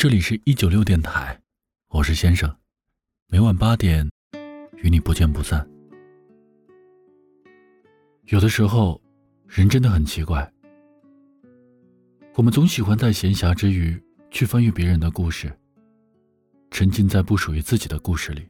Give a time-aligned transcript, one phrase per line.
[0.00, 1.38] 这里是一九六电台，
[1.90, 2.50] 我是先生，
[3.28, 4.10] 每晚八点
[4.78, 5.68] 与你不见不散。
[8.28, 8.98] 有的时候，
[9.46, 10.50] 人真的很奇怪，
[12.34, 15.54] 我们总喜欢在闲暇之余去翻阅别人的故事，
[16.70, 18.48] 沉浸在不属于自己的故事里，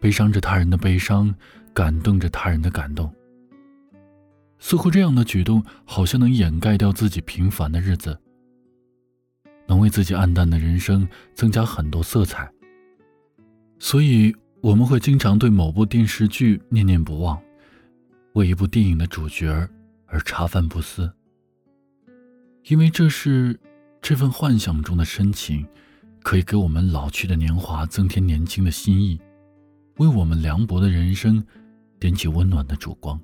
[0.00, 1.32] 悲伤着他人的悲伤，
[1.72, 3.14] 感动着他人的感动。
[4.58, 8.20] 似乎这样的举动，好像能掩盖掉自己平凡的日子。
[9.66, 12.50] 能为自己暗淡的人生增加很多色彩，
[13.78, 17.40] 所以我们会经常对某部电视剧念念不忘，
[18.34, 19.68] 为一部电影的主角
[20.06, 21.12] 而茶饭不思，
[22.64, 23.58] 因为这是
[24.00, 25.66] 这份幻想中的深情，
[26.22, 29.20] 可以给我们老去的年华增添年轻的心意，
[29.96, 31.44] 为我们凉薄的人生
[31.98, 33.20] 点起温暖的烛光。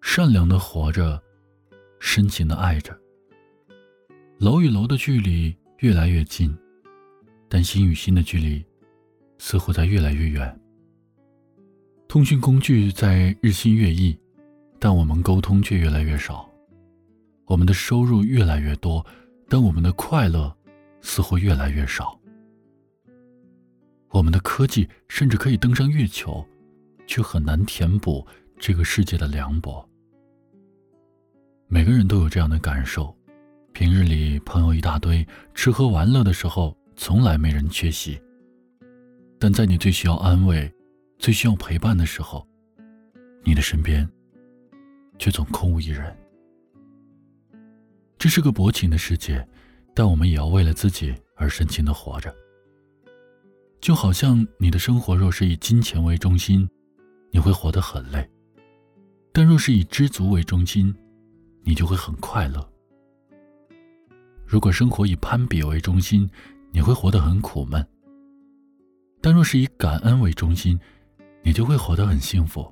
[0.00, 1.22] 善良的活着，
[1.98, 2.96] 深情的爱着。
[4.40, 6.56] 楼与楼的距离越来越近，
[7.46, 8.64] 但心与心的距离
[9.36, 10.60] 似乎在越来越远。
[12.08, 14.18] 通讯工具在日新月异，
[14.78, 16.50] 但我们沟通却越来越少。
[17.44, 19.04] 我们的收入越来越多，
[19.46, 20.56] 但我们的快乐
[21.02, 22.18] 似乎越来越少。
[24.08, 26.42] 我们的科技甚至可以登上月球，
[27.06, 28.26] 却很难填补
[28.58, 29.86] 这个世界的凉薄。
[31.68, 33.14] 每个人都有这样的感受。
[33.72, 38.20] 平日里朋友一大堆，吃喝玩乐的时候从来没人缺席。
[39.38, 40.70] 但在你最需要安慰、
[41.18, 42.46] 最需要陪伴的时候，
[43.42, 44.06] 你的身边
[45.18, 46.14] 却总空无一人。
[48.18, 49.46] 这是个薄情的世界，
[49.94, 52.34] 但我们也要为了自己而深情的活着。
[53.80, 56.68] 就好像你的生活若是以金钱为中心，
[57.30, 58.22] 你会活得很累；
[59.32, 60.94] 但若是以知足为中心，
[61.62, 62.70] 你就会很快乐。
[64.50, 66.28] 如果生活以攀比为中心，
[66.72, 67.80] 你会活得很苦闷；
[69.22, 70.76] 但若是以感恩为中心，
[71.44, 72.68] 你就会活得很幸福。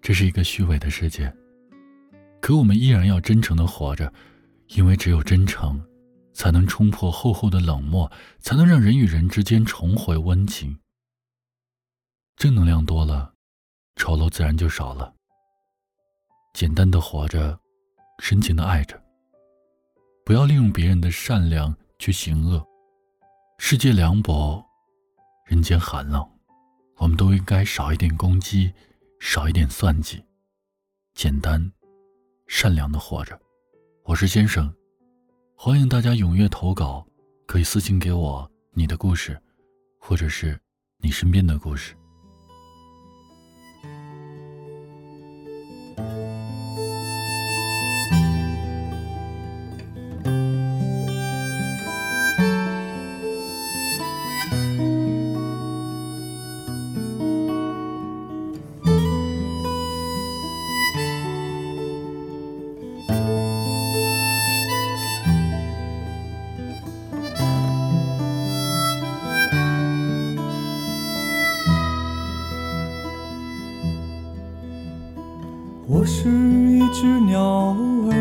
[0.00, 1.34] 这是一个虚伪的世界，
[2.40, 4.12] 可我们依然要真诚的活着，
[4.68, 5.84] 因为只有真诚，
[6.32, 10.78] 才能冲破厚厚的冷漠，才能让人与人之间重回温情。
[12.36, 13.34] 正能量多了，
[13.96, 15.12] 丑陋自然就少了。
[16.54, 17.58] 简单的活着，
[18.20, 18.96] 深情的爱着。
[20.30, 22.64] 不要利用别人的善良去行恶。
[23.58, 24.64] 世界凉薄，
[25.44, 26.24] 人间寒冷，
[26.98, 28.72] 我们都应该少一点攻击，
[29.18, 30.24] 少一点算计，
[31.14, 31.72] 简单、
[32.46, 33.36] 善良的活着。
[34.04, 34.72] 我是先生，
[35.56, 37.04] 欢迎大家踊跃投稿，
[37.44, 39.36] 可以私信给我你的故事，
[39.98, 40.56] 或者是
[40.98, 41.96] 你身边的故事。
[76.00, 77.76] 我是一只鸟
[78.08, 78.14] 儿，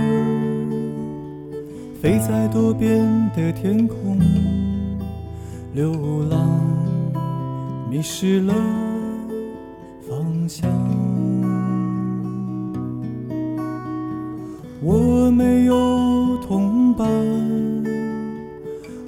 [2.01, 4.19] 飞在多变的天空，
[5.73, 5.93] 流
[6.29, 6.59] 浪，
[7.89, 8.53] 迷失了
[10.09, 10.69] 方向。
[14.81, 17.07] 我没有同伴，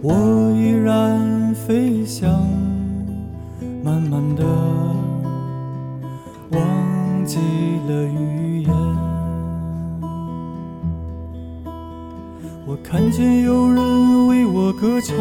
[0.02, 2.32] 我依然飞翔，
[3.84, 4.46] 慢慢的
[6.52, 7.38] 忘记
[7.90, 8.41] 了语。
[12.84, 15.16] 看见有人为我歌唱，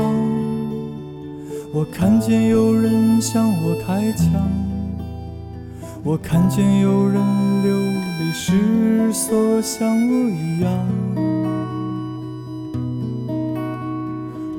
[1.73, 4.27] 我看见有人向我开枪，
[6.03, 7.23] 我看见有人
[7.63, 7.73] 流
[8.19, 10.71] 离失所，像我一样。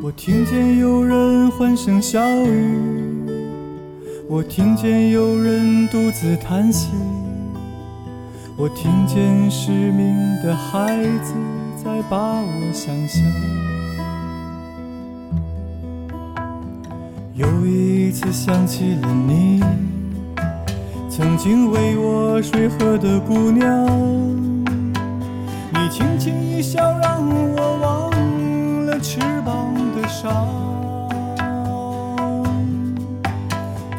[0.01, 2.77] 我听见有人欢声笑语，
[4.29, 6.87] 我听见有人独自叹息，
[8.57, 11.33] 我听见失明的孩子。
[11.83, 13.23] 再把我想象。
[17.33, 19.59] 又一次想起了你，
[21.09, 23.87] 曾经为我水喝的姑娘，
[25.73, 28.11] 你轻轻一笑，让我忘
[28.85, 30.31] 了翅膀的伤。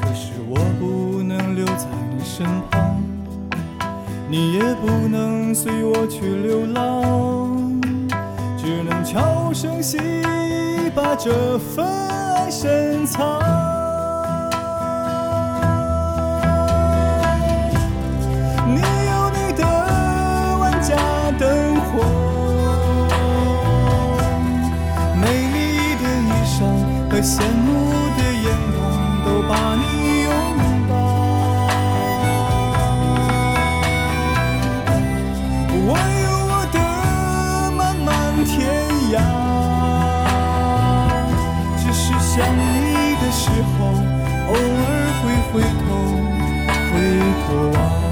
[0.01, 2.72] 可是我不能留在你身旁，
[4.33, 7.79] 你也不能随我去流浪
[8.57, 9.99] 只能悄无声息
[10.95, 13.39] 把这份爱深藏。
[18.67, 19.67] 你有你的
[20.59, 20.97] 万家
[21.39, 22.03] 灯火
[25.21, 26.65] 美丽的衣裳
[27.11, 27.52] 和鲜
[43.63, 43.87] 后，
[44.49, 45.89] 偶尔会回头，
[46.91, 46.93] 回
[47.47, 48.12] 头望。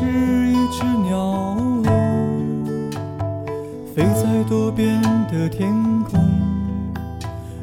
[0.00, 0.06] 是
[0.50, 1.18] 一只鸟
[1.84, 1.86] 儿，
[3.94, 5.70] 飞在多变的天
[6.04, 6.18] 空，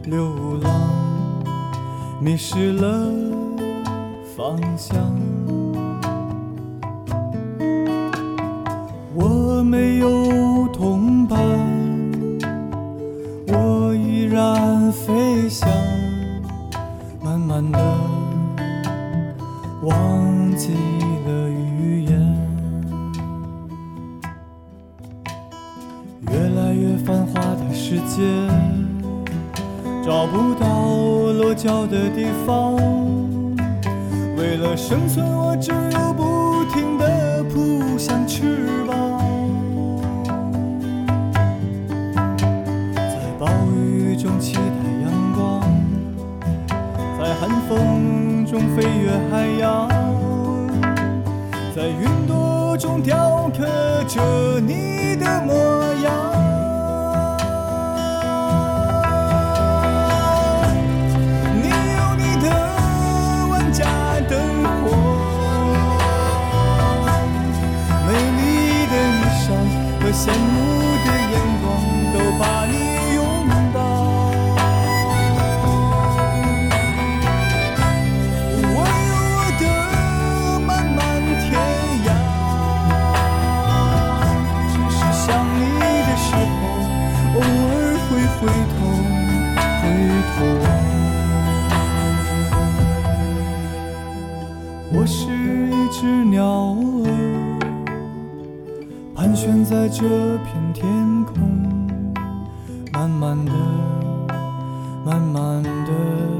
[0.03, 0.71] 流浪，
[2.21, 3.11] 迷失了
[4.35, 4.95] 方向。
[26.77, 28.21] 越繁华的世界，
[30.05, 30.67] 找不到
[31.33, 32.75] 落脚的地方。
[34.37, 39.19] 为了生存，我只有不停地扑向翅膀，
[42.95, 44.61] 在暴雨中期待
[45.03, 45.61] 阳光，
[47.17, 49.89] 在寒风中飞越海洋，
[51.75, 53.65] 在云朵中雕刻
[54.07, 55.53] 着你的模
[56.03, 56.26] 样。
[96.37, 96.45] 鸟
[97.03, 97.09] 儿
[99.15, 100.03] 盘旋在这
[100.45, 100.85] 片天
[101.25, 101.35] 空
[102.93, 103.51] 慢慢的
[105.03, 106.36] 慢慢的